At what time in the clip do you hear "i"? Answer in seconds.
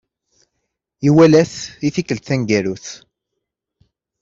1.87-1.89